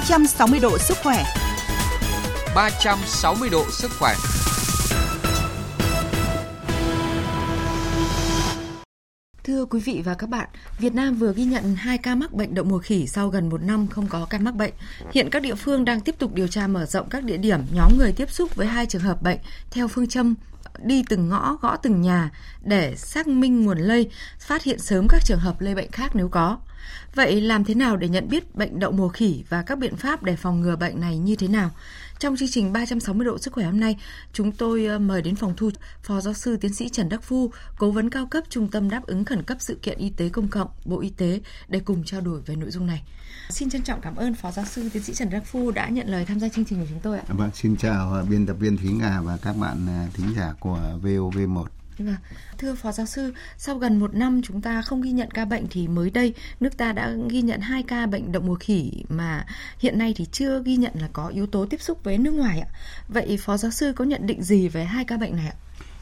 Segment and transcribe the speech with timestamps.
[0.00, 1.24] 360 độ sức khỏe.
[2.54, 4.14] 360 độ sức khỏe.
[9.44, 12.54] Thưa quý vị và các bạn, Việt Nam vừa ghi nhận 2 ca mắc bệnh
[12.54, 14.72] đậu mùa khỉ sau gần một năm không có ca mắc bệnh.
[15.12, 17.92] Hiện các địa phương đang tiếp tục điều tra mở rộng các địa điểm nhóm
[17.98, 19.38] người tiếp xúc với hai trường hợp bệnh
[19.70, 20.34] theo phương châm
[20.82, 22.30] đi từng ngõ, gõ từng nhà
[22.62, 26.28] để xác minh nguồn lây, phát hiện sớm các trường hợp lây bệnh khác nếu
[26.28, 26.58] có.
[27.14, 30.22] Vậy làm thế nào để nhận biết bệnh đậu mùa khỉ và các biện pháp
[30.22, 31.70] để phòng ngừa bệnh này như thế nào?
[32.20, 33.96] Trong chương trình 360 độ sức khỏe hôm nay,
[34.32, 35.70] chúng tôi ờ, mời đến phòng thu
[36.02, 39.06] Phó Giáo sư Tiến sĩ Trần Đắc Phu, Cố vấn cao cấp Trung tâm đáp
[39.06, 42.20] ứng khẩn cấp sự kiện y tế công cộng, Bộ Y tế để cùng trao
[42.20, 43.02] đổi về nội dung này.
[43.50, 46.08] Xin trân trọng cảm ơn Phó Giáo sư Tiến sĩ Trần Đắc Phu đã nhận
[46.08, 47.24] lời tham gia chương trình của chúng tôi ạ.
[47.28, 50.98] Vâng, xin chào biên tập viên Thúy Nga và các bạn ờ, thính giả của
[51.02, 51.64] VOV1.
[52.04, 52.16] Vâng.
[52.58, 55.66] Thưa Phó Giáo sư, sau gần một năm chúng ta không ghi nhận ca bệnh
[55.70, 59.46] thì mới đây nước ta đã ghi nhận hai ca bệnh đậu mùa khỉ mà
[59.78, 62.60] hiện nay thì chưa ghi nhận là có yếu tố tiếp xúc với nước ngoài
[62.60, 62.68] ạ.
[63.08, 65.54] Vậy Phó Giáo sư có nhận định gì về hai ca bệnh này ạ?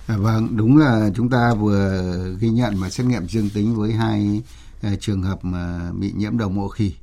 [0.07, 3.93] À, vâng, đúng là chúng ta vừa ghi nhận và xét nghiệm dương tính với
[3.93, 4.43] hai
[4.87, 6.95] uh, trường hợp mà bị nhiễm đậu mùa khỉ.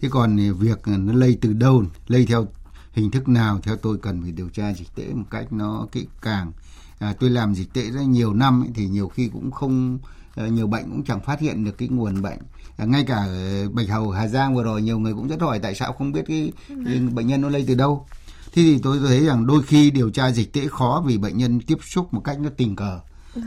[0.00, 2.48] Thế còn việc nó lây từ đâu, lây theo
[2.92, 6.06] hình thức nào theo tôi cần phải điều tra dịch tễ một cách nó kỹ
[6.22, 6.52] càng
[6.98, 9.98] à, tôi làm dịch tễ rất nhiều năm ấy, thì nhiều khi cũng không
[10.34, 12.38] à, nhiều bệnh cũng chẳng phát hiện được cái nguồn bệnh.
[12.76, 13.26] À, ngay cả
[13.72, 16.24] bạch hầu hà giang vừa rồi nhiều người cũng rất hỏi tại sao không biết
[16.26, 18.06] cái, cái bệnh nhân nó lây từ đâu.
[18.52, 21.60] Thế thì tôi thấy rằng đôi khi điều tra dịch tễ khó vì bệnh nhân
[21.60, 23.00] tiếp xúc một cách nó tình cờ.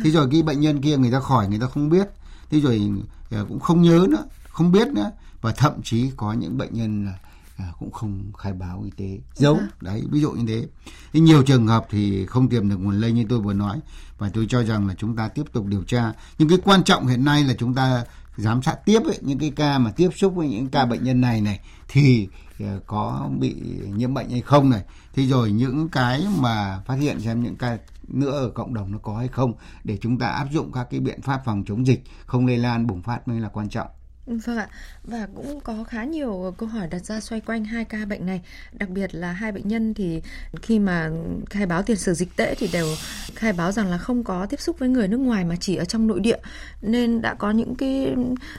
[0.04, 2.08] Thế rồi cái bệnh nhân kia người ta khỏi người ta không biết.
[2.52, 2.92] Thế rồi
[3.30, 5.12] cũng không nhớ nữa không biết nữa.
[5.42, 7.20] Và thậm chí có những bệnh nhân là
[7.58, 9.20] à, cũng không khai báo y tế.
[9.34, 9.68] Giấu à.
[9.82, 10.68] đấy ví dụ như thế.
[11.14, 13.80] Thì nhiều trường hợp thì không tìm được nguồn lây như tôi vừa nói.
[14.18, 16.14] Và tôi cho rằng là chúng ta tiếp tục điều tra.
[16.38, 18.04] Nhưng cái quan trọng hiện nay là chúng ta
[18.38, 21.22] giám sát tiếp ấy, những cái ca mà tiếp xúc với những ca bệnh nhân
[21.22, 22.28] này này thì
[22.60, 23.56] à, có bị
[23.96, 24.84] nhiễm bệnh hay không này.
[25.14, 27.78] Thì rồi những cái mà phát hiện xem những ca
[28.08, 31.00] nữa ở cộng đồng nó có hay không để chúng ta áp dụng các cái
[31.00, 33.88] biện pháp phòng chống dịch không lây lan bùng phát mới là quan trọng
[34.28, 34.68] Vâng ạ,
[35.04, 38.42] và cũng có khá nhiều câu hỏi đặt ra xoay quanh hai ca bệnh này,
[38.72, 40.22] đặc biệt là hai bệnh nhân thì
[40.62, 41.10] khi mà
[41.50, 42.88] khai báo tiền sử dịch tễ thì đều
[43.36, 45.86] khai báo rằng là không có tiếp xúc với người nước ngoài mà chỉ ở
[45.86, 46.38] trong nội địa,
[46.82, 48.16] nên đã có những cái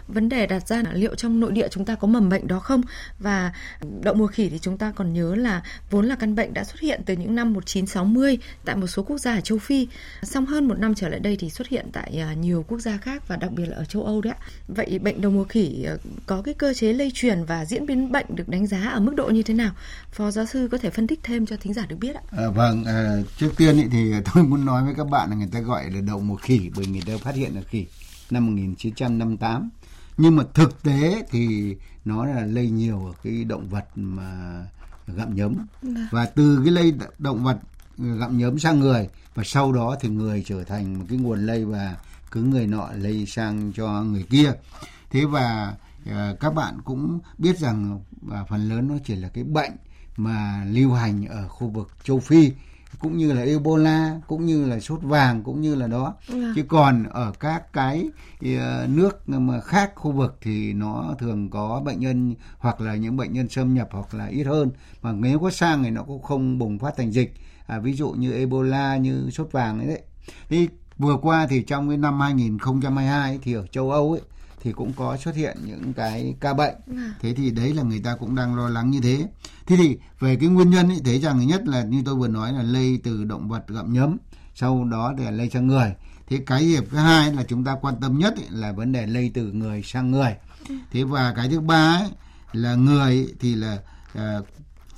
[0.08, 2.58] vấn đề đặt ra là liệu trong nội địa chúng ta có mầm bệnh đó
[2.58, 2.82] không?
[3.18, 3.52] Và
[4.02, 6.80] đậu mùa khỉ thì chúng ta còn nhớ là vốn là căn bệnh đã xuất
[6.80, 9.88] hiện từ những năm 1960 tại một số quốc gia ở châu Phi,
[10.22, 12.96] song hơn một năm trở lại đây thì xuất hiện tại à, nhiều quốc gia
[12.96, 14.44] khác và đặc biệt là ở châu Âu đấy ạ.
[14.68, 17.86] Vậy bệnh đậu mùa khỉ khỉ ờ, có cái cơ chế lây truyền và diễn
[17.86, 19.72] biến bệnh được đánh giá ở mức độ như thế nào?
[20.12, 22.22] Phó giáo sư có thể phân tích thêm cho thính giả được biết ạ.
[22.30, 25.60] À, vâng, à, trước tiên thì tôi muốn nói với các bạn là người ta
[25.60, 27.86] gọi là đậu mùa khỉ bởi người ta phát hiện là khỉ
[28.30, 29.70] năm 1958.
[30.16, 34.62] Nhưng mà thực tế thì nó là lây nhiều ở cái động vật mà
[35.06, 36.06] gặm nhấm vâng.
[36.10, 37.58] và từ cái lây động vật
[37.98, 41.64] gặm nhấm sang người và sau đó thì người trở thành một cái nguồn lây
[41.64, 41.96] và
[42.30, 44.52] cứ người nọ lây sang cho người kia
[45.10, 45.74] thế và
[46.10, 49.72] uh, các bạn cũng biết rằng uh, phần lớn nó chỉ là cái bệnh
[50.16, 52.52] mà lưu hành ở khu vực châu Phi
[52.98, 56.14] cũng như là Ebola cũng như là sốt vàng cũng như là đó.
[56.28, 56.52] Ừ.
[56.56, 58.08] chứ còn ở các cái
[58.38, 63.16] uh, nước mà khác khu vực thì nó thường có bệnh nhân hoặc là những
[63.16, 64.70] bệnh nhân xâm nhập hoặc là ít hơn.
[65.02, 67.34] Mà nếu có sang thì nó cũng không bùng phát thành dịch.
[67.66, 70.02] À, ví dụ như Ebola như sốt vàng ấy đấy.
[70.48, 74.20] Thì vừa qua thì trong cái năm 2022 ấy, thì ở châu Âu ấy
[74.62, 76.74] thì cũng có xuất hiện những cái ca bệnh.
[76.96, 77.14] À.
[77.20, 79.26] thế thì đấy là người ta cũng đang lo lắng như thế.
[79.66, 82.52] Thế thì về cái nguyên nhân ấy thấy rằng nhất là như tôi vừa nói
[82.52, 84.16] là lây từ động vật gặm nhấm
[84.54, 85.94] sau đó để lây sang người.
[86.28, 89.06] Thế cái việc thứ hai là chúng ta quan tâm nhất ấy, là vấn đề
[89.06, 90.36] lây từ người sang người.
[90.68, 90.74] Ừ.
[90.90, 92.10] thế và cái thứ ba ấy,
[92.52, 93.78] là người thì là
[94.14, 94.46] uh,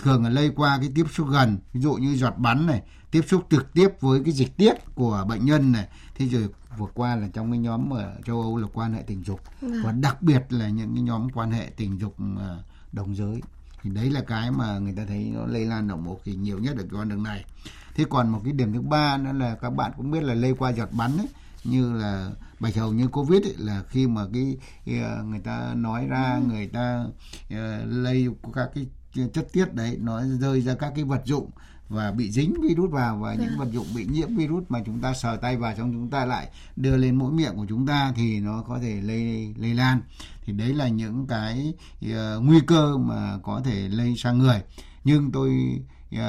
[0.03, 1.59] thường là lây qua cái tiếp xúc gần.
[1.73, 5.27] Ví dụ như giọt bắn này tiếp xúc trực tiếp với cái dịch tiết của
[5.29, 6.49] bệnh nhân này thế rồi
[6.79, 9.69] vừa qua là trong cái nhóm ở châu Âu là quan hệ tình dục à.
[9.85, 13.41] và đặc biệt là những cái nhóm quan hệ tình dục ờ, đồng giới
[13.83, 16.59] thì đấy là cái mà người ta thấy nó lây lan đậu mùa khỉ nhiều
[16.59, 17.45] nhất ở con đường này
[17.95, 20.55] thế còn một cái điểm thứ ba nữa là các bạn cũng biết là lây
[20.55, 21.29] qua giọt bắn ấy
[21.65, 22.31] như là
[22.61, 24.57] bạch hầu như covid ấy, là khi mà cái,
[24.87, 26.49] cái ờ, người ta nói ra ừ.
[26.49, 27.05] người ta
[27.55, 28.87] uh, lây các cái
[29.33, 31.51] chất tiết đấy nó rơi ra các cái vật dụng
[31.91, 35.15] và bị dính virus vào và những vật dụng bị nhiễm virus mà chúng ta
[35.15, 38.41] sờ tay vào trong chúng ta lại đưa lên mũi miệng của chúng ta thì
[38.41, 40.01] nó có thể lây lây lan.
[40.45, 41.75] Thì đấy là những cái
[42.07, 44.63] uh, nguy cơ mà có thể lây sang người.
[45.05, 45.81] Nhưng tôi
[46.15, 46.21] uh,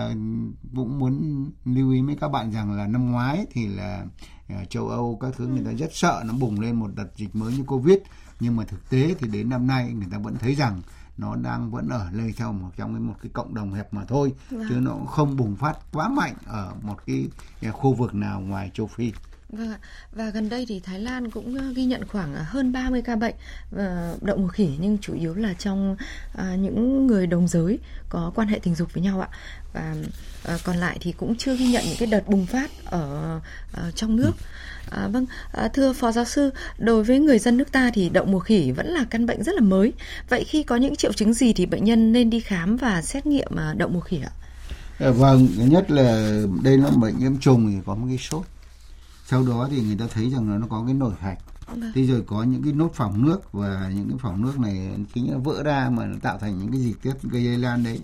[0.75, 4.05] cũng muốn lưu ý với các bạn rằng là năm ngoái thì là
[4.53, 7.35] uh, châu Âu các thứ người ta rất sợ nó bùng lên một đợt dịch
[7.35, 7.97] mới như Covid.
[8.39, 10.81] Nhưng mà thực tế thì đến năm nay người ta vẫn thấy rằng
[11.17, 14.33] nó đang vẫn ở lây theo một trong một cái cộng đồng hẹp mà thôi
[14.49, 14.65] vâng.
[14.69, 17.29] chứ nó không bùng phát quá mạnh ở một cái
[17.71, 19.13] khu vực nào ngoài châu Phi.
[19.51, 19.73] Vâng
[20.11, 23.15] Và gần đây thì Thái Lan cũng ờ, ghi nhận khoảng ờ, hơn 30 ca
[23.15, 23.35] bệnh
[23.71, 25.95] động đậu mùa khỉ nhưng chủ yếu là trong
[26.57, 29.29] những người đồng giới có quan hệ tình dục với nhau ạ.
[29.73, 29.95] Và
[30.63, 33.39] còn lại thì cũng chưa ghi nhận những cái đợt bùng phát ở,
[33.95, 34.31] trong nước.
[34.89, 38.25] À, vâng, à, thưa phó giáo sư, đối với người dân nước ta thì đậu
[38.25, 39.93] mùa khỉ vẫn là căn bệnh rất là mới.
[40.29, 43.25] Vậy khi có những triệu chứng gì thì bệnh nhân nên đi khám và xét
[43.25, 44.31] nghiệm đậu mùa khỉ ạ?
[45.11, 48.45] Vâng, nhất là đây là bệnh nhiễm trùng thì có một cái sốt
[49.31, 51.37] sau đó thì người ta thấy rằng là nó có cái nổi hạch
[51.67, 51.91] vâng.
[51.95, 55.31] thế rồi có những cái nốt phỏng nước và những cái phỏng nước này chính
[55.31, 57.99] là vỡ ra mà nó tạo thành những cái dịch tiết gây lây lan đấy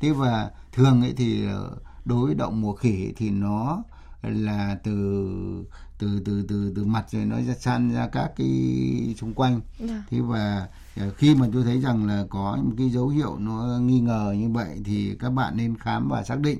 [0.00, 3.82] thế và thường ấy thì ờ, đối với động mùa khỉ thì nó
[4.22, 4.94] là từ
[5.98, 9.90] từ từ từ từ mặt rồi nó ra san ra các cái xung quanh yeah.
[9.90, 10.02] Dạ.
[10.10, 13.78] thế và ờ, khi mà tôi thấy rằng là có một cái dấu hiệu nó
[13.82, 16.58] nghi ngờ như vậy thì các bạn nên khám và xác định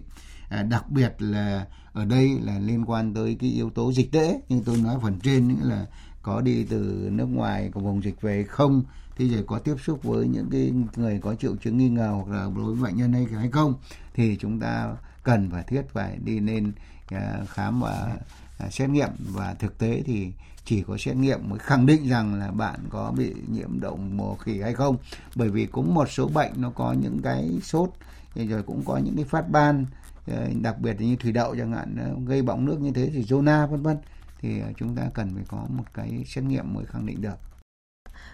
[0.49, 4.41] à, đặc biệt là ở đây là liên quan tới cái yếu tố dịch tễ
[4.49, 5.87] nhưng tôi nói phần trên là
[6.23, 8.83] có đi từ nước ngoài của vùng dịch về không
[9.17, 12.37] thì rồi có tiếp xúc với những cái người có triệu chứng nghi ngờ hoặc
[12.37, 13.75] là đối với bệnh nhân hay hay không
[14.15, 16.73] thì chúng ta cần và thiết phải đi nên
[17.11, 18.17] à, khám và
[18.59, 19.11] à, xét nghiệm.
[19.19, 20.33] Và thực tế thì
[20.65, 24.35] chỉ có xét nghiệm mới khẳng định rằng là bạn có bị nhiễm đậu mùa
[24.35, 24.97] khỉ hay không.
[25.37, 27.91] Bởi vì cũng một số bệnh nó có những cái sốt
[28.35, 29.87] rồi cũng có những cái phát ban
[30.27, 33.67] Ờ, đặc biệt như thủy đậu chẳng hạn gây bọng nước như thế, thì zona
[33.69, 33.97] vân vân.
[34.39, 37.54] Thì ờ, chúng ta cần phải có một cái xét nghiệm mới khẳng định được.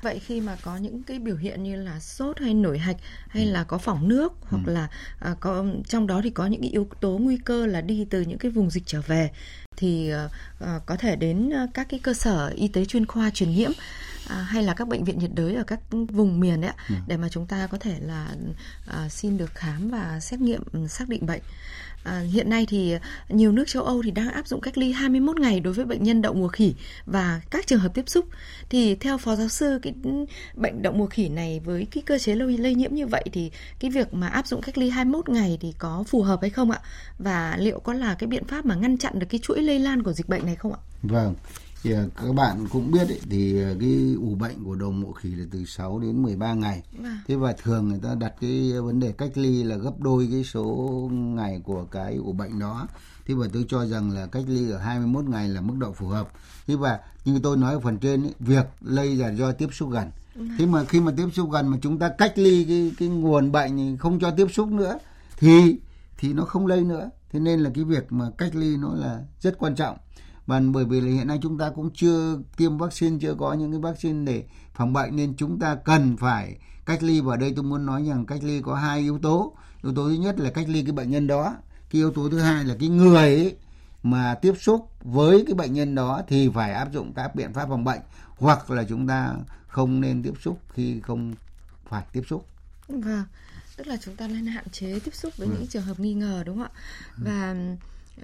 [0.02, 2.96] Vậy khi mà có những cái biểu hiện như là sốt hay nổi hạch
[3.28, 3.50] hay ừ.
[3.50, 4.72] là có phỏng nước hoặc ừ.
[4.72, 4.88] là
[5.18, 8.20] à, có trong đó thì có những cái yếu tố nguy cơ là đi từ
[8.20, 9.30] những cái vùng dịch trở về
[9.76, 10.10] thì
[10.60, 13.70] à, có thể đến các cái cơ sở y tế chuyên khoa truyền nhiễm
[14.30, 16.94] à, hay là các bệnh viện nhiệt đới ở các vùng miền ấy ừ.
[17.06, 18.34] để mà chúng ta có thể là
[18.86, 21.42] à, xin được khám và xét nghiệm ừ, xác định bệnh.
[22.05, 22.94] À, hiện nay thì
[23.29, 26.02] nhiều nước châu Âu thì đang áp dụng cách ly 21 ngày đối với bệnh
[26.02, 26.75] nhân đậu mùa khỉ
[27.06, 28.26] và các trường hợp tiếp xúc.
[28.69, 29.94] Thì theo phó giáo sư cái
[30.55, 33.50] bệnh đậu mùa khỉ này với cái cơ chế lây, lây nhiễm như vậy thì
[33.79, 36.70] cái việc mà áp dụng cách ly 21 ngày thì có phù hợp hay không
[36.70, 36.81] ạ?
[37.19, 40.02] Và liệu có là cái biện pháp mà ngăn chặn được cái chuỗi lây lan
[40.02, 40.79] của dịch bệnh này không ạ?
[41.02, 41.35] Vâng
[41.82, 45.12] thì à, các bạn cũng biết ấy, thì à, cái ủ bệnh của đầu mùa
[45.12, 46.82] khỉ là từ 6 đến 13 ngày.
[47.04, 47.22] À.
[47.26, 50.44] Thế và thường người ta đặt cái vấn đề cách ly là gấp đôi cái
[50.44, 50.64] số
[51.12, 52.88] ngày của cái ủ bệnh đó.
[53.26, 56.06] Thế và tôi cho rằng là cách ly ở 21 ngày là mức độ phù
[56.06, 56.28] hợp.
[56.66, 59.90] Thế và như tôi nói ở phần trên ấy, việc lây là do tiếp xúc
[59.90, 60.10] gần.
[60.34, 60.56] À.
[60.58, 63.52] Thế mà khi mà tiếp xúc gần mà chúng ta cách ly cái cái nguồn
[63.52, 64.98] bệnh thì không cho tiếp xúc nữa
[65.36, 65.78] thì
[66.18, 67.10] thì nó không lây nữa.
[67.32, 69.96] Thế nên là cái việc mà cách ly nó là rất quan trọng
[70.50, 73.70] và bởi vì là hiện nay chúng ta cũng chưa tiêm vaccine chưa có những
[73.73, 74.44] cái vaccine để
[74.75, 76.56] phòng bệnh nên chúng ta cần phải
[76.87, 79.52] cách ly và đây tôi muốn nói rằng cách ly có hai yếu tố
[79.82, 81.56] yếu tố thứ nhất là cách ly cái bệnh nhân đó
[81.91, 83.56] cái yếu tố thứ hai là cái người ấy
[84.02, 87.69] mà tiếp xúc với cái bệnh nhân đó thì phải áp dụng các biện pháp
[87.69, 88.00] phòng bệnh
[88.38, 89.35] hoặc là chúng ta
[89.67, 91.35] không nên tiếp xúc khi không
[91.88, 92.47] phải tiếp xúc.
[92.88, 93.25] Vâng,
[93.76, 95.52] tức là chúng ta nên hạn chế tiếp xúc với ừ.
[95.52, 96.81] những trường hợp nghi ngờ đúng không ạ?
[97.17, 97.55] Và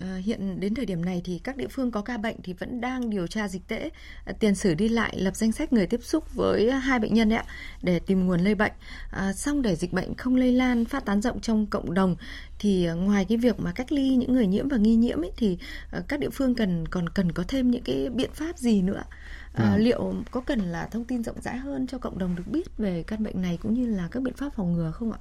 [0.00, 2.80] À, hiện đến thời điểm này thì các địa phương có ca bệnh thì vẫn
[2.80, 3.90] đang điều tra dịch tễ,
[4.24, 7.28] à, tiền sử đi lại, lập danh sách người tiếp xúc với hai bệnh nhân
[7.28, 7.44] đấy ạ,
[7.82, 8.72] để tìm nguồn lây bệnh.
[9.10, 12.16] À, xong để dịch bệnh không lây lan, phát tán rộng trong cộng đồng
[12.58, 15.58] thì ngoài cái việc mà cách ly những người nhiễm và nghi nhiễm ấy, thì
[16.08, 19.02] các địa phương cần còn cần có thêm những cái biện pháp gì nữa?
[19.54, 19.76] À, à.
[19.76, 23.02] liệu có cần là thông tin rộng rãi hơn cho cộng đồng được biết về
[23.02, 25.18] căn bệnh này cũng như là các biện pháp phòng ngừa không ạ?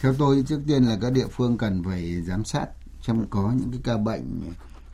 [0.00, 2.66] Theo tôi trước tiên là các địa phương cần phải giám sát
[3.02, 4.40] xem có những cái ca bệnh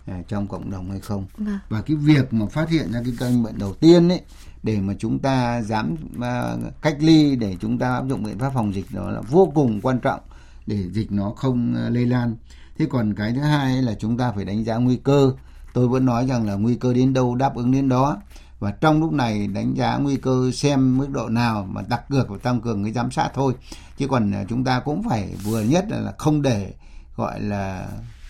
[0.06, 1.26] à, trong cộng đồng hay không.
[1.38, 1.58] Vâng.
[1.68, 4.20] và cái việc mà phát hiện ra cái ca bệnh đầu tiên ấy
[4.62, 8.52] để mà chúng ta dám à, cách ly để chúng ta áp dụng biện pháp
[8.54, 10.20] phòng dịch đó là vô cùng quan trọng
[10.66, 12.36] để dịch nó không à, lây lan.
[12.78, 15.32] Thế còn cái thứ hai là chúng ta phải đánh giá nguy cơ.
[15.74, 18.16] Tôi vẫn nói rằng là nguy cơ đến đâu đáp ứng đến đó.
[18.58, 22.28] Và trong lúc này đánh giá nguy cơ xem mức độ nào mà đặc cược
[22.28, 23.54] và tăng cường cái giám sát thôi.
[23.98, 26.72] Chứ còn chúng ta cũng phải vừa nhất là không để
[27.16, 27.88] gọi là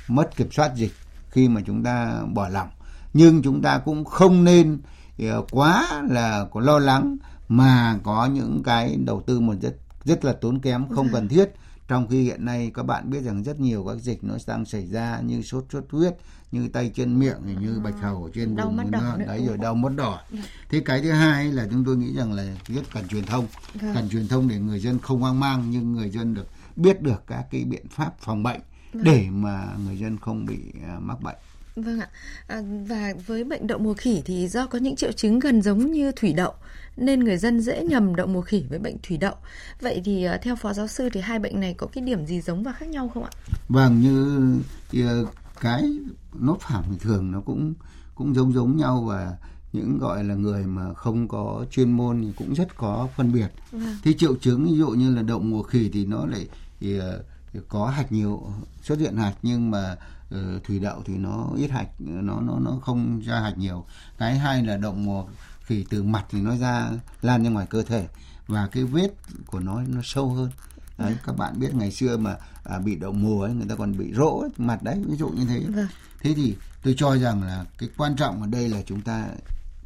[0.09, 0.93] mất kiểm soát dịch
[1.31, 2.69] khi mà chúng ta bỏ lỏng.
[3.15, 4.79] Nhưng chúng ta cũng không nên
[5.19, 7.17] ờ, quá là có lo lắng
[7.49, 9.75] mà có những cái đầu tư một rất
[10.05, 11.51] rất là tốn kém không cần thiết.
[11.89, 14.87] Trong khi hiện nay các bạn biết rằng rất nhiều các dịch nó đang xảy
[14.87, 16.15] ra như sốt xuất huyết
[16.53, 18.91] như tay chân miệng như bạch hầu trên đau vùng
[19.27, 20.21] đấy rồi đau mất đỏ.
[20.33, 20.39] Dạ.
[20.71, 23.47] thế cái thứ hai là chúng tôi nghĩ rằng là rất cần truyền thông.
[23.75, 23.95] Vâng.
[23.95, 26.47] cần truyền thông để người dân không hoang mang nhưng người dân được
[26.77, 28.61] biết được các cái biện pháp phòng bệnh
[28.93, 31.37] để mà người dân không bị à, mắc bệnh.
[31.77, 32.09] Vâng ạ.
[32.47, 35.93] À, và với bệnh đậu mùa khỉ thì do có những triệu chứng gần giống
[35.93, 36.55] như thủy đậu
[36.97, 39.35] nên người dân dễ nhầm đậu mùa khỉ với bệnh thủy đậu.
[39.81, 42.41] Vậy thì à, theo phó giáo sư thì hai bệnh này có cái điểm gì
[42.41, 43.31] giống và khác nhau không ạ?
[43.69, 45.83] Vâng, như cái
[46.35, 47.75] nốt thì thường nó cũng
[48.15, 49.37] cũng giống giống nhau và
[49.73, 53.49] những gọi là người mà không có chuyên môn thì cũng rất có phân biệt.
[53.71, 53.97] Vâng.
[54.05, 56.49] Thì triệu chứng ví dụ như là đậu mùa khỉ thì nó lại
[56.81, 57.01] thì,
[57.69, 59.97] có hạch nhiều xuất hiện hạch nhưng mà
[60.31, 63.85] ờ, thủy đậu thì nó ít hạch nó nó nó không ra hạch nhiều.
[64.19, 65.25] Cái hai là đậu mùa
[65.65, 66.91] khỉ từ mặt thì nó ra
[67.23, 68.09] lan ra ngoài cơ thể
[68.47, 69.09] và cái vết
[69.47, 70.51] của nó nó sâu hơn.
[70.99, 73.99] Đấy các bạn biết ngày xưa mà à, bị đậu mùa ấy người ta còn
[73.99, 75.61] bị rỗ ấy, mặt đấy ví dụ như thế.
[75.75, 75.87] Vâng.
[76.21, 79.27] thế thì tôi cho rằng là cái quan trọng ở đây là chúng ta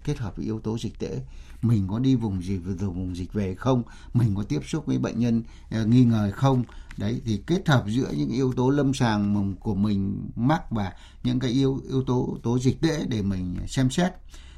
[0.04, 1.20] kết hợp với yếu tố dịch tễ
[1.66, 3.82] mình có đi vùng gì từ vùng dịch về không
[4.14, 5.42] mình có tiếp xúc với bệnh nhân
[5.82, 6.64] uh, nghi ngờ không?
[6.96, 10.92] Đấy thì kết hợp giữa những yếu tố lâm sàng của mình mắc và
[11.24, 14.12] những cái yếu yếu tố tố dịch tễ để mình xem xét.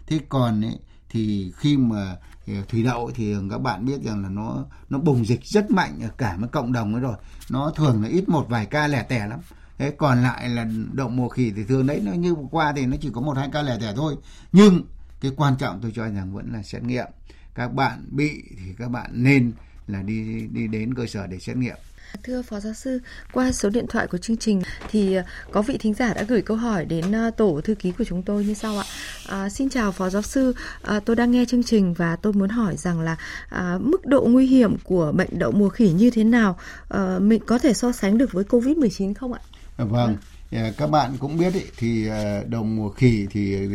[0.07, 0.79] Thế còn ấy,
[1.11, 5.27] thì khi mà ờ, thủy đậu thì các bạn biết rằng là nó nó bùng
[5.27, 7.17] dịch rất mạnh ở cả mấy cộng đồng ấy rồi.
[7.51, 9.41] Nó thường là ít một vài ca lẻ tẻ lắm.
[9.79, 12.97] Thế còn lại là đậu mùa khỉ thì thường đấy nó như qua thì nó
[13.01, 14.17] chỉ có một hai ca lẻ tẻ thôi.
[14.53, 14.83] Nhưng
[15.21, 17.07] cái quan trọng tôi cho rằng vẫn là xét nghiệm
[17.55, 19.53] các bạn bị thì các bạn nên
[19.87, 21.77] là đi đi đến cơ sở để xét nghiệm
[22.23, 23.01] Thưa Phó Giáo sư,
[23.33, 26.43] qua số điện thoại của chương trình thì à, có vị thính giả đã gửi
[26.43, 28.85] câu hỏi đến à, tổ thư ký của chúng tôi như sau ạ.
[29.29, 32.49] À, xin chào Phó Giáo sư, à, tôi đang nghe chương trình và tôi muốn
[32.49, 33.17] hỏi rằng là
[33.49, 36.59] à, mức độ nguy hiểm của bệnh đậu mùa khỉ như thế nào?
[36.89, 39.41] À, mình có thể so sánh được với Covid-19 không ạ?
[39.77, 40.17] Vâng,
[40.51, 42.09] à, các bạn cũng biết ý, thì
[42.47, 43.69] đậu mùa khỉ thì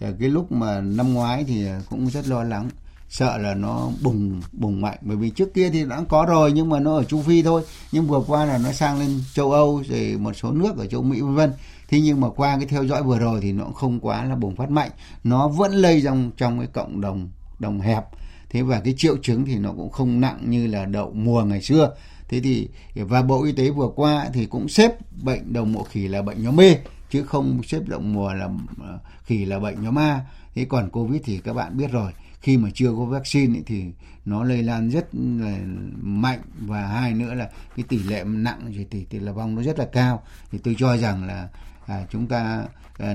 [0.00, 2.70] cái lúc mà năm ngoái thì cũng rất lo lắng,
[3.08, 4.98] sợ là nó bùng bùng mạnh.
[5.00, 7.62] Bởi vì trước kia thì đã có rồi, nhưng mà nó ở châu phi thôi.
[7.92, 11.02] Nhưng vừa qua là nó sang lên châu âu, rồi một số nước ở châu
[11.02, 11.52] mỹ, vân vân.
[11.88, 14.36] Thế nhưng mà qua cái theo dõi vừa rồi thì nó cũng không quá là
[14.36, 14.90] bùng phát mạnh.
[15.24, 18.04] Nó vẫn lây trong trong cái cộng đồng đồng hẹp.
[18.50, 21.62] Thế và cái triệu chứng thì nó cũng không nặng như là đậu mùa ngày
[21.62, 21.94] xưa.
[22.28, 26.08] Thế thì và bộ y tế vừa qua thì cũng xếp bệnh đầu mùa khỉ
[26.08, 26.60] là bệnh nhóm B
[27.10, 28.48] chứ không xếp động mùa là
[28.82, 30.20] à, khỉ là bệnh nhóm A.
[30.54, 33.84] Thế còn covid thì các bạn biết rồi khi mà chưa có vaccine ấy, thì
[34.24, 35.58] nó lây lan rất là
[36.02, 36.40] mạnh.
[36.58, 39.78] Và hai nữa là cái tỷ lệ nặng thì tỷ tỷ lệ vong nó rất
[39.78, 40.22] là cao.
[40.52, 41.48] Thì tôi cho rằng là
[41.86, 42.64] à, chúng ta
[42.98, 43.14] à,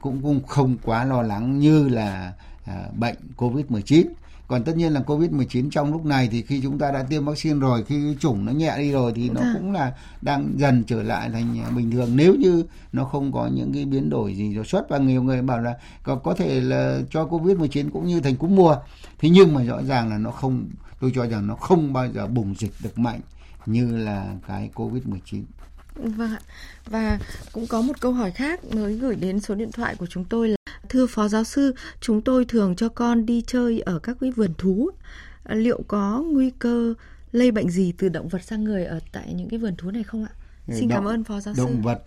[0.00, 2.32] cũng cũng không quá lo lắng như là
[2.64, 4.06] à, bệnh covid 19
[4.48, 7.24] còn tất nhiên là covid 19 trong lúc này thì khi chúng ta đã tiêm
[7.24, 9.54] vaccine rồi khi chủng nó nhẹ đi rồi thì nó À.
[9.58, 13.72] cũng là đang dần trở lại thành bình thường nếu như nó không có những
[13.74, 17.00] cái biến đổi gì đột xuất và nhiều người bảo là có có thể là
[17.10, 18.76] cho covid 19 cũng như thành cúm mùa
[19.18, 20.64] thế nhưng mà rõ ràng là nó không
[21.00, 23.20] tôi cho rằng nó không bao giờ bùng dịch được mạnh
[23.66, 25.44] như là cái covid 19
[25.96, 26.40] Vâng ạ.
[26.86, 27.18] Và
[27.52, 30.48] cũng có một câu hỏi khác mới gửi đến số điện thoại của chúng tôi
[30.48, 30.56] là
[30.88, 34.50] Thưa Phó Giáo sư, chúng tôi thường cho con đi chơi ở các cái vườn
[34.58, 34.90] thú.
[35.48, 36.94] Liệu có nguy cơ
[37.32, 40.02] lây bệnh gì từ động vật sang người ở tại những cái vườn thú này
[40.02, 40.30] không ạ?
[40.68, 41.62] Xin Động- cảm ơn Phó Giáo sư.
[41.64, 42.02] động vật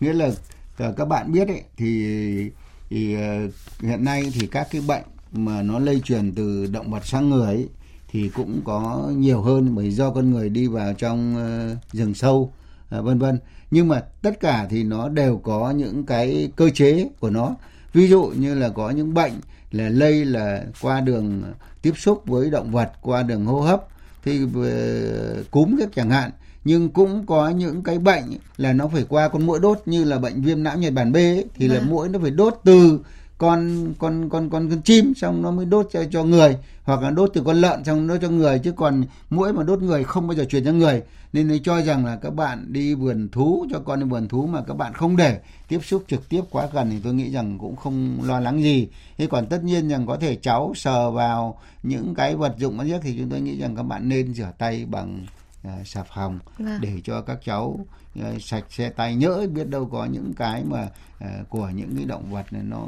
[0.00, 0.30] nghĩa là
[0.78, 2.50] ờ, các bạn biết ấy thì,
[2.90, 3.48] thì ờ,
[3.80, 7.46] hiện nay thì các cái bệnh mà nó lây truyền từ động vật sang người
[7.46, 7.68] ấy,
[8.08, 12.52] thì cũng có nhiều hơn bởi do con người đi vào trong ờ, rừng sâu
[12.90, 13.38] vân vân
[13.70, 17.56] nhưng mà tất cả thì nó đều có những cái cơ chế của nó
[17.94, 19.32] ví dụ như là có những bệnh
[19.72, 21.42] là lây là qua đường
[21.82, 23.84] tiếp xúc với động vật qua đường hô hấp
[24.24, 25.12] thì về
[25.50, 26.30] cúm rất chẳng hạn
[26.64, 28.24] nhưng cũng có những cái bệnh
[28.56, 31.16] là nó phải qua con mũi đốt như là bệnh viêm não nhật bản B
[31.16, 31.90] ấy, thì là Vâng.
[31.90, 32.98] mũi nó phải đốt từ
[33.38, 37.10] con con con con con chim, xong nó mới đốt cho cho người, hoặc là
[37.10, 40.26] đốt từ con lợn, xong nó cho người, chứ còn mũi mà đốt người không
[40.26, 41.02] bao giờ truyền cho người.
[41.32, 44.46] Nên tôi cho rằng là các bạn đi vườn thú, cho con đi vườn thú
[44.46, 47.58] mà các bạn không để tiếp xúc trực tiếp quá gần thì tôi nghĩ rằng
[47.58, 48.88] cũng không lo lắng gì.
[49.18, 52.88] Thế còn tất nhiên rằng có thể cháu sờ vào những cái vật dụng ăn
[52.88, 55.26] giấc thì chúng tôi nghĩ rằng các bạn nên rửa tay bằng
[55.64, 56.80] à, xà phòng Vâng.
[56.80, 57.86] để cho các cháu
[58.22, 62.04] à, sạch xe tay nhỡ biết đâu có những cái mà à, của những cái
[62.04, 62.86] động vật này nó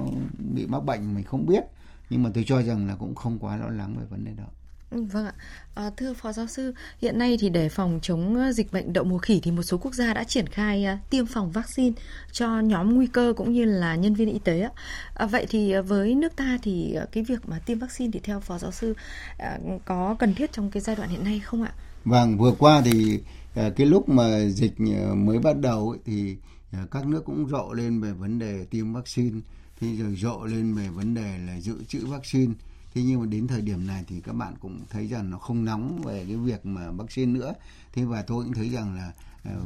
[0.55, 1.63] bị mắc bệnh mình không biết
[2.11, 4.45] nhưng mà tôi cho rằng là cũng không quá lo lắng về vấn đề đó
[4.91, 5.33] Vâng ạ.
[5.75, 9.19] À, thưa Phó Giáo sư, hiện nay thì để phòng chống dịch bệnh đậu mùa
[9.19, 11.93] khỉ thì một số quốc gia đã triển khai tiêm phòng vaccine
[12.33, 14.61] cho nhóm nguy cơ cũng như là nhân viên y tế.
[14.61, 14.71] ạ.
[15.15, 18.59] À, vậy thì với nước ta thì cái việc mà tiêm vaccine thì theo Phó
[18.59, 18.95] Giáo sư
[19.85, 21.73] có cần thiết trong cái giai đoạn hiện nay không ạ?
[22.07, 23.21] Vâng, vừa qua thì
[23.55, 26.37] ờ, cái lúc mà dịch ờ, mới bắt đầu ấy, thì
[26.73, 29.41] ờ, các nước cũng rộ lên về vấn đề tiêm vaccine,
[29.81, 32.53] thì rồi rộ lên về vấn đề là dự trữ vaccine.
[32.95, 35.65] thế nhưng mà đến thời điểm này thì các bạn cũng thấy rằng nó không
[35.65, 37.55] nóng về cái việc mà vaccine nữa
[37.93, 39.13] thế và tôi cũng thấy rằng là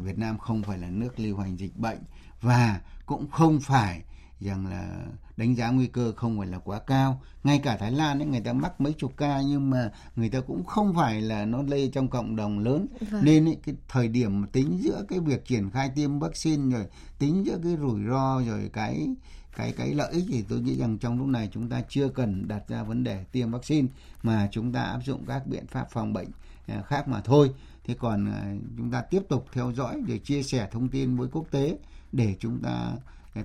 [0.02, 1.98] Việt Nam không phải là nước lưu hành dịch bệnh
[2.40, 4.02] và cũng không phải
[4.40, 5.06] rằng là
[5.36, 7.22] đánh giá nguy cơ không phải là quá cao.
[7.44, 10.40] Ngay cả Thái Lan ấy người ta mắc mấy chục ca nhưng mà người ta
[10.40, 12.86] cũng không phải là nó lây trong cộng đồng lớn.
[13.10, 13.24] Vâng.
[13.24, 16.86] nên ấy, cái thời điểm tính giữa cái việc triển khai tiêm vaccine rồi
[17.18, 19.08] tính giữa cái rủi ro rồi cái
[19.56, 22.48] cái cái lợi ích thì tôi nghĩ rằng trong lúc này chúng ta chưa cần
[22.48, 23.88] đặt ra vấn đề tiêm vaccine
[24.22, 26.28] mà chúng ta áp dụng các biện pháp phòng bệnh
[26.66, 27.50] à, khác mà thôi.
[27.84, 31.28] Thế còn à, chúng ta tiếp tục theo dõi để chia sẻ thông tin với
[31.32, 31.78] quốc tế
[32.12, 32.92] để chúng ta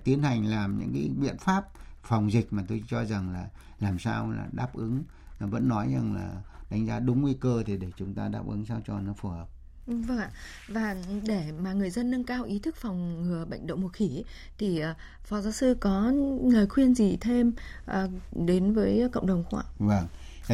[0.04, 1.66] tiến hành làm những cái biện pháp
[2.04, 3.48] phòng dịch mà tôi cho rằng là
[3.80, 5.04] làm sao là đáp ứng
[5.40, 8.66] vẫn nói rằng là đánh giá đúng nguy cơ thì để chúng ta đáp ứng
[8.66, 9.48] sao cho nó phù hợp
[9.88, 10.30] Vâng ạ.
[10.68, 14.24] Và để mà người dân nâng cao ý thức phòng ngừa bệnh đậu mùa khỉ
[14.58, 16.14] thì uh, phó giáo sư có
[16.44, 17.52] lời khuyên gì thêm
[17.92, 19.66] uh, đến với cộng đồng không ạ?
[19.80, 20.08] Vâng.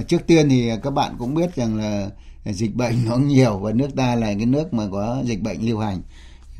[0.07, 2.09] Trước tiên thì các bạn cũng biết rằng là
[2.45, 5.79] dịch bệnh nó nhiều và nước ta là cái nước mà có dịch bệnh lưu
[5.79, 6.01] hành.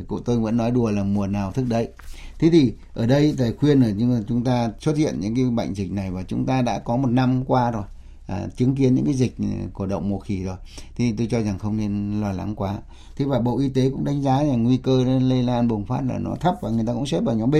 [0.08, 1.90] Cụ tôi vẫn nói đùa là mùa nào thức đấy.
[2.42, 5.46] Thế thì ở đây thầy khuyên là nhưng mà chúng ta xuất hiện những cái
[5.46, 7.84] bệnh dịch này và chúng ta đã có một năm qua rồi
[8.28, 9.36] à, chứng kiến những cái dịch
[9.74, 10.56] của động mùa khỉ rồi.
[10.96, 12.78] Thì tôi cho rằng không nên lo lắng quá.
[13.16, 16.02] Thế và bộ y tế cũng đánh giá là nguy cơ lây lan bùng phát
[16.08, 17.56] là nó thấp và người ta cũng xếp vào nhóm B.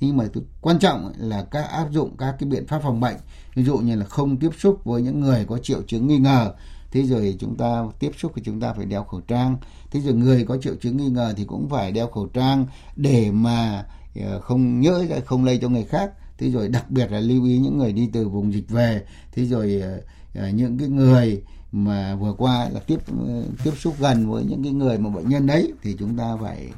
[0.00, 0.24] Nhưng mà
[0.60, 3.16] quan trọng là các áp dụng các cái biện pháp phòng bệnh.
[3.54, 6.54] Ví dụ như là không tiếp xúc với những người có triệu chứng nghi ngờ.
[6.92, 9.56] Thế rồi chúng ta tiếp xúc thì chúng ta phải đeo khẩu trang.
[9.90, 13.30] Thế rồi người có triệu chứng nghi ngờ thì cũng phải đeo khẩu trang để
[13.30, 13.84] mà
[14.40, 16.10] không nhỡ không lây cho người khác.
[16.38, 19.02] Thế rồi đặc biệt là lưu ý những người đi từ vùng dịch về.
[19.32, 19.82] Thế rồi
[20.38, 22.98] uh, những cái người mà vừa qua là tiếp
[23.64, 26.68] tiếp xúc gần với những cái người mà bệnh nhân đấy thì chúng ta phải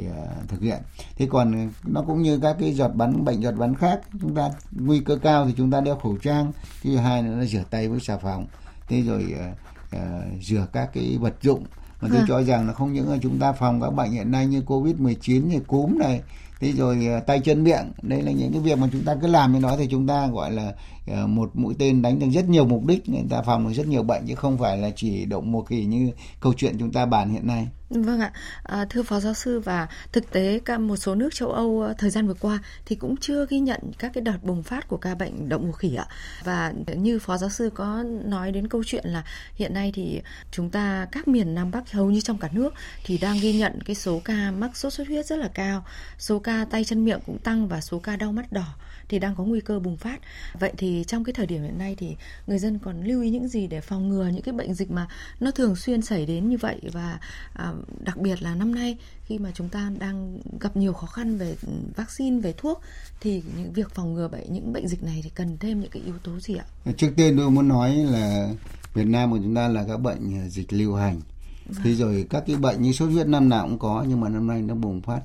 [0.00, 0.78] uh, thực hiện.
[1.16, 4.50] Thế còn nó cũng như các cái giọt bắn bệnh giọt bắn khác chúng ta
[4.72, 6.52] nguy cơ cao thì chúng ta đeo khẩu trang.
[6.82, 8.46] Thứ hai nữa là rửa tay với xà phòng.
[8.88, 11.64] Thế rồi uh, uh, rửa các cái vật dụng.
[12.00, 12.24] Mà tôi à.
[12.28, 14.96] cho rằng là không những là chúng ta phòng các bệnh hiện nay như covid
[14.96, 16.22] 19 như cúm này
[16.60, 19.26] thế rồi ờ, tay chân miệng đây là những cái việc mà chúng ta cứ
[19.26, 20.72] làm như nó thì chúng ta, gọi là
[21.06, 23.86] ờ, một mũi tên đánh được rất nhiều mục đích, người ta phòng được rất
[23.86, 26.10] nhiều bệnh chứ không phải là chỉ động mùa kỳ như
[26.40, 27.68] câu chuyện chúng ta bàn hiện nay.
[27.90, 31.52] Vâng ạ, à, thưa Phó Giáo sư và thực tế cả một số nước châu
[31.52, 34.62] Âu à, thời gian vừa qua thì cũng chưa ghi nhận các cái đợt bùng
[34.62, 36.06] phát của ca bệnh động mùa khỉ ạ.
[36.44, 40.70] Và như Phó Giáo sư có nói đến câu chuyện là hiện nay thì chúng
[40.70, 43.96] ta các miền Nam Bắc hầu như trong cả nước thì đang ghi nhận cái
[43.96, 45.84] số ca mắc sốt xuất huyết rất là cao,
[46.18, 48.74] số ca tay chân miệng cũng tăng và số ca đau mắt đỏ
[49.08, 50.20] thì đang có nguy cơ bùng phát.
[50.60, 52.16] Vậy thì trong cái thời điểm hiện nay thì
[52.46, 55.08] người dân còn lưu ý những gì để phòng ngừa những cái bệnh dịch mà
[55.40, 57.18] nó thường xuyên xảy đến như vậy và
[57.52, 61.38] à, đặc biệt là năm nay khi mà chúng ta đang gặp nhiều khó khăn
[61.38, 61.56] về
[61.96, 62.80] vaccine về thuốc
[63.20, 66.02] thì những việc phòng ngừa bệnh những bệnh dịch này thì cần thêm những cái
[66.02, 66.64] yếu tố gì ạ?
[66.96, 68.48] Trước tiên tôi muốn nói là
[68.94, 71.20] Việt Nam của chúng ta là các bệnh dịch lưu hành.
[71.66, 71.84] Vâng.
[71.84, 74.46] Thế rồi các cái bệnh như sốt huyết năm nào cũng có nhưng mà năm
[74.46, 75.20] nay nó bùng phát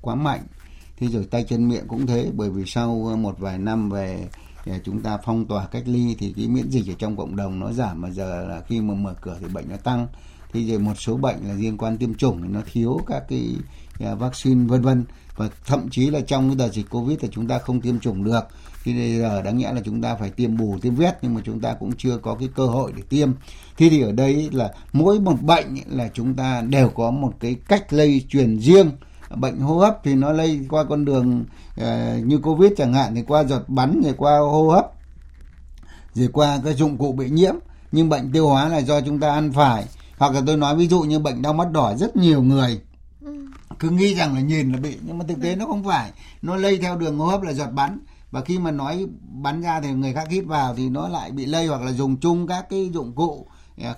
[0.00, 0.40] quá mạnh
[1.00, 4.28] thế rồi tay chân miệng cũng thế, bởi vì sau ờ, một vài năm về
[4.66, 7.60] ờ, chúng ta phong tỏa cách ly thì cái miễn dịch ở trong cộng đồng
[7.60, 10.06] nó giảm, mà giờ là khi mà mở cửa thì bệnh nó tăng.
[10.52, 13.46] Thì rồi một số bệnh là liên quan tiêm chủng thì nó thiếu các cái
[14.00, 15.04] ờ, vaccine, vân vân.
[15.36, 18.24] Và thậm chí là trong cái đợt dịch covid thì chúng ta không tiêm chủng
[18.24, 18.40] được.
[18.84, 21.40] Thì bây giờ đáng nghĩa là chúng ta phải tiêm bù, tiêm vét, nhưng mà
[21.44, 23.32] chúng ta cũng chưa có cái cơ hội để tiêm.
[23.76, 27.56] Thế thì ở đây là mỗi một bệnh là chúng ta đều có một cái
[27.68, 28.90] cách lây truyền riêng
[29.40, 31.44] bệnh hô hấp thì nó lây qua con đường
[31.80, 31.86] uh,
[32.26, 34.92] như covid chẳng hạn thì qua giọt bắn rồi qua hô hấp
[36.14, 37.54] rồi qua cái dụng cụ bị nhiễm.
[37.92, 39.86] Nhưng bệnh tiêu hóa là do chúng ta ăn phải.
[40.18, 42.80] Hoặc là tôi nói ví dụ như bệnh đau mắt đỏ rất nhiều người
[43.24, 43.32] ừ.
[43.78, 46.10] cứ nghĩ rằng là nhìn là bị nhưng mà thực tế nó không phải.
[46.42, 47.98] Nó lây theo đường hô hấp là giọt bắn.
[48.30, 49.06] Và khi mà nói
[49.42, 52.16] bắn ra thì người khác hít vào thì nó lại bị lây hoặc là dùng
[52.16, 53.46] chung các cái dụng cụ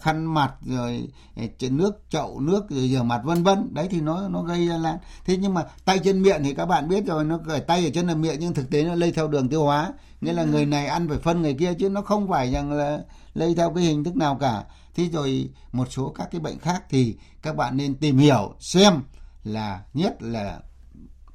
[0.01, 3.75] khăn mặt rồi à, nước chậu nước rồi rửa mặt vân vân.
[3.75, 6.67] Đấy thì nó nó gây ra lan thế nhưng mà tay chân miệng thì các
[6.67, 9.13] bạn biết rồi nó cởi tay ở chân là miệng nhưng thực tế nó lây
[9.13, 9.93] theo đường tiêu hóa.
[10.21, 10.49] Nghĩa là ừ.
[10.49, 12.99] người này ăn phải phân người kia chứ nó không phải rằng là
[13.35, 14.65] lây theo cái hình thức nào cả.
[14.95, 19.03] Thế rồi một số các cái bệnh khác thì các bạn nên tìm hiểu xem
[19.45, 20.61] là nhất là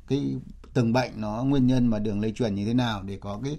[0.07, 0.35] cái
[0.73, 3.57] từng bệnh nó nguyên nhân mà đường lây truyền như thế nào để có cái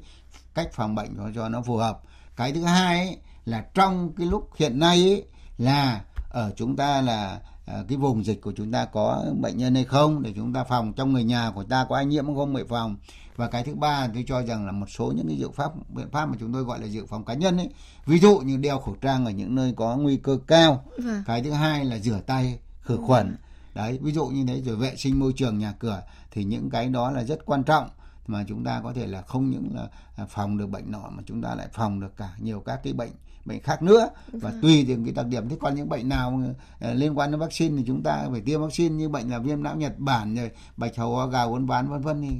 [0.54, 2.00] cách phòng bệnh cho cho nó phù hợp.
[2.36, 5.24] Cái thứ hai ấy, là trong cái lúc hiện nay ấy,
[5.58, 9.74] là ở chúng ta là à, cái vùng dịch của chúng ta có bệnh nhân
[9.74, 12.54] hay không để chúng ta phòng trong người nhà của ta có ai nhiễm không
[12.54, 12.96] bị phòng.
[13.36, 16.10] Và cái thứ ba tôi cho rằng là một số những cái dự pháp biện
[16.10, 17.70] pháp mà chúng tôi gọi là dự phòng cá nhân ấy.
[18.06, 20.84] Ví dụ như đeo khẩu trang ở những nơi có nguy cơ cao.
[20.98, 21.22] Vâng.
[21.26, 23.36] cái thứ hai là rửa tay khử khuẩn.
[23.74, 26.88] Đấy ví dụ như thế rồi vệ sinh môi trường nhà cửa thì những cái
[26.88, 27.88] đó là rất quan trọng
[28.26, 31.22] mà chúng ta có thể là không những là à, phòng được bệnh nọ mà
[31.26, 33.10] chúng ta lại phòng được cả nhiều các cái bệnh
[33.46, 34.60] bệnh khác nữa và vâng.
[34.62, 37.76] tùy từng cái đặc điểm thế còn những bệnh nào uh, liên quan đến vaccine
[37.76, 40.96] thì chúng ta phải tiêm vaccine như bệnh là viêm não Nhật Bản rồi bạch
[40.96, 42.36] hầu gà uốn ván vân vân thì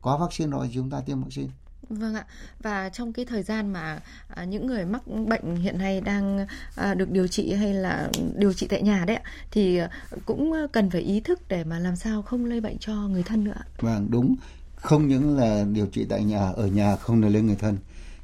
[0.00, 1.48] có vaccine rồi chúng ta tiêm vaccine
[1.88, 2.24] Vâng ạ.
[2.62, 6.94] Và trong cái thời gian mà à, những người mắc bệnh hiện nay đang à,
[6.94, 9.80] được điều trị hay là điều trị tại nhà đấy ạ, thì
[10.26, 13.44] cũng cần phải ý thức để mà làm sao không lây bệnh cho người thân
[13.44, 13.60] nữa.
[13.78, 14.36] Vâng, đúng.
[14.76, 17.78] Không những là điều trị tại nhà, ở nhà không lây lên người thân,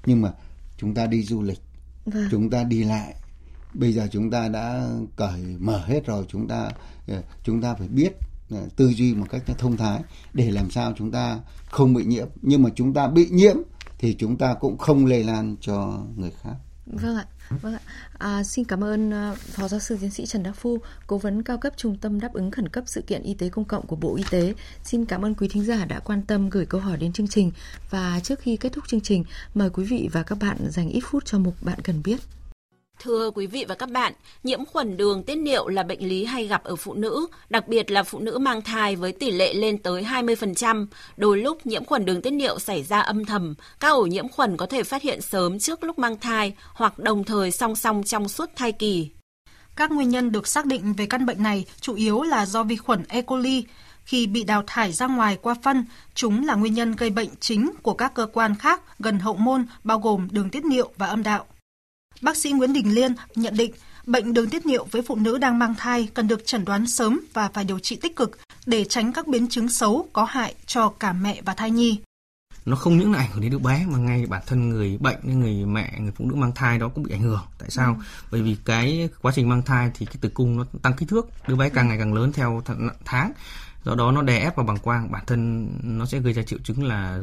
[0.07, 0.33] nhưng mà
[0.79, 1.61] chúng ta đi du lịch,
[2.06, 2.28] vâng.
[2.30, 3.14] chúng ta đi lại,
[3.74, 6.70] bây giờ chúng ta đã cởi mở hết rồi, chúng ta
[7.06, 8.12] ờ, chúng ta phải biết
[8.52, 10.00] Ờ, tư duy một cách thông thái
[10.32, 11.38] để làm sao chúng ta
[11.70, 13.56] không bị nhiễm nhưng mà chúng ta bị nhiễm
[13.98, 16.54] thì chúng ta cũng không lây lan cho người khác.
[16.86, 17.26] Vâng ạ.
[17.62, 17.80] Vâng ạ.
[18.18, 21.42] À, xin cảm ơn à, Phó Giáo sư Tiến sĩ Trần Đắc Phu, Cố vấn
[21.42, 23.96] cao cấp Trung tâm đáp ứng khẩn cấp sự kiện y tế công cộng của
[23.96, 24.54] Bộ Y tế.
[24.84, 27.52] Xin cảm ơn quý thính giả đã quan tâm gửi câu hỏi đến chương trình.
[27.90, 31.00] Và trước khi kết thúc chương trình, mời quý vị và các bạn dành ít
[31.04, 32.16] phút cho mục bạn cần biết.
[33.00, 36.46] Thưa quý vị và các bạn, nhiễm khuẩn đường tiết niệu là bệnh lý hay
[36.46, 39.78] gặp ở phụ nữ, đặc biệt là phụ nữ mang thai với tỷ lệ lên
[39.78, 40.87] tới 20%.
[41.16, 44.57] Đôi lúc nhiễm khuẩn đường tiết niệu xảy ra âm thầm, các ổ nhiễm khuẩn
[44.57, 48.28] có thể phát hiện sớm trước lúc mang thai hoặc đồng thời song song trong
[48.28, 49.11] suốt thai kỳ.
[49.76, 52.76] Các nguyên nhân được xác định về căn bệnh này chủ yếu là do vi
[52.76, 53.22] khuẩn E.
[53.22, 53.64] coli.
[54.05, 57.70] Khi bị đào thải ra ngoài qua phân, chúng là nguyên nhân gây bệnh chính
[57.83, 61.22] của các cơ quan khác gần hậu môn bao gồm đường tiết niệu và âm
[61.22, 61.46] đạo.
[62.22, 63.72] Bác sĩ Nguyễn Đình Liên nhận định
[64.06, 67.20] bệnh đường tiết niệu với phụ nữ đang mang thai cần được chẩn đoán sớm
[67.32, 70.88] và phải điều trị tích cực để tránh các biến chứng xấu có hại cho
[70.88, 72.00] cả mẹ và thai nhi.
[72.64, 75.40] Nó không những là ảnh hưởng đến đứa bé mà ngay bản thân người bệnh,
[75.40, 77.42] người mẹ, người phụ nữ mang thai đó cũng bị ảnh hưởng.
[77.58, 77.96] Tại sao?
[77.98, 78.04] Ừ.
[78.30, 81.28] Bởi vì cái quá trình mang thai thì cái tử cung nó tăng kích thước,
[81.48, 82.62] đứa bé càng ngày càng lớn theo
[83.04, 83.32] tháng
[83.85, 85.12] do đó nó đè ép vào bàng quang.
[85.12, 87.21] Bản thân nó sẽ gây ra triệu chứng là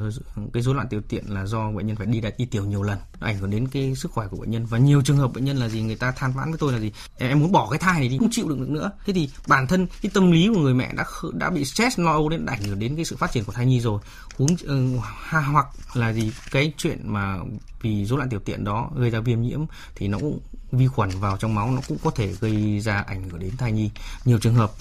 [0.54, 2.84] cái rối loạn tiểu tiện là do bệnh nhân phải đi đại đi tiểu nhiều
[2.84, 2.98] lần.
[3.20, 4.66] Nó ảnh hưởng đến cái sức khỏe của bệnh nhân.
[4.66, 5.82] Và nhiều trường hợp bệnh nhân là gì?
[5.82, 6.92] Người ta than vãn với tôi là gì?
[7.18, 8.92] Em muốn bỏ cái thai này đi không chịu được nữa.
[9.06, 12.12] Thế thì bản thân cái tâm lý của người mẹ đã đã bị stress lo
[12.12, 14.02] âu đến ảnh hưởng đến cái sự phát triển của thai nhi rồi.
[14.38, 16.32] Uống uh, ờ, hoặc là gì?
[16.52, 17.38] Cái chuyện mà
[17.82, 19.60] vì rối loạn tiểu tiện đó gây ra viêm nhiễm
[19.96, 20.40] thì nó cũng
[20.72, 23.72] vi khuẩn vào trong máu nó cũng có thể gây ra ảnh hưởng đến thai
[23.72, 23.90] nhi.
[24.26, 24.72] Nhiều trường hợp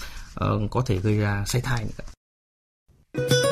[0.45, 2.05] uh, có thể gây ra sảy thai nữa.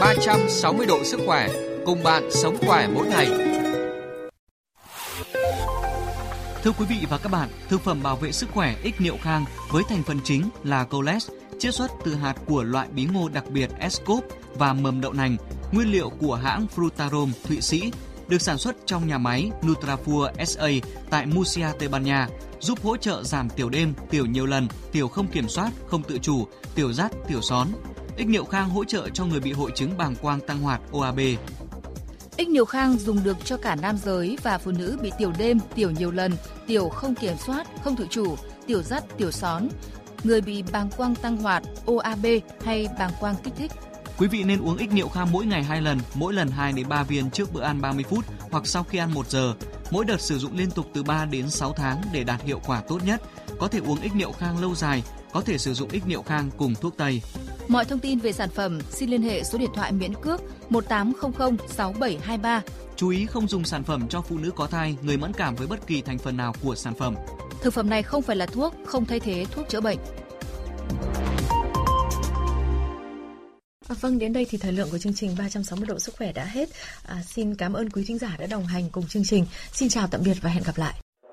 [0.02, 1.50] 360 độ sức khỏe
[1.86, 3.28] cùng bạn sống khỏe mỗi ngày.
[6.64, 9.46] Thưa quý vị và các bạn, thực phẩm bảo vệ sức khỏe ích niệu khang
[9.72, 13.44] với thành phần chính là coles, chiết xuất từ hạt của loại bí ngô đặc
[13.50, 15.38] biệt Escop và mầm đậu nành,
[15.72, 17.92] nguyên liệu của hãng Frutarom Thụy Sĩ,
[18.28, 22.28] được sản xuất trong nhà máy Nutrafur SA tại Murcia, Tây Ban Nha
[22.68, 26.18] giúp hỗ trợ giảm tiểu đêm, tiểu nhiều lần, tiểu không kiểm soát, không tự
[26.18, 27.68] chủ, tiểu rắt, tiểu són.
[28.18, 31.20] Ích niệu khang hỗ trợ cho người bị hội chứng bàng quang tăng hoạt OAB.
[32.38, 35.60] Ích niệu khang dùng được cho cả nam giới và phụ nữ bị tiểu đêm,
[35.76, 36.34] tiểu nhiều lần,
[36.68, 38.36] tiểu không kiểm soát, không tự chủ,
[38.68, 39.70] tiểu rắt, tiểu són,
[40.24, 42.26] người bị bàng quang tăng hoạt, OAB
[42.64, 43.72] hay bàng quang kích thích.
[44.18, 46.90] Quý vị nên uống ích niệu khang mỗi ngày 2 lần, mỗi lần 2 đến
[46.90, 49.54] 3 viên trước bữa ăn 30 phút hoặc sau khi ăn 1 giờ.
[49.92, 52.82] Mỗi đợt sử dụng liên tục từ 3 đến 6 tháng để đạt hiệu quả
[52.88, 53.22] tốt nhất.
[53.60, 56.50] Có thể uống ích niệu khang lâu dài, có thể sử dụng ích niệu khang
[56.58, 57.22] cùng thuốc tây.
[57.68, 61.58] Mọi thông tin về sản phẩm xin liên hệ số điện thoại miễn cước 1800
[61.68, 62.62] 6723.
[62.96, 65.68] Chú ý không dùng sản phẩm cho phụ nữ có thai, người mẫn cảm với
[65.68, 67.16] bất kỳ thành phần nào của sản phẩm.
[67.62, 69.98] Thực phẩm này không phải là thuốc, không thay thế thuốc chữa bệnh.
[73.88, 76.46] À, vâng, đến đây thì thời lượng của chương trình 360 độ sức khỏe đã
[76.46, 76.70] hết.
[77.06, 79.46] À, xin cảm ơn quý thính giả đã đồng hành cùng chương trình.
[79.74, 81.07] Xin chào tạm biệt và hẹn gặp lại.